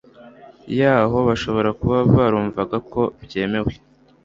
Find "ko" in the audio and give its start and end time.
2.91-3.01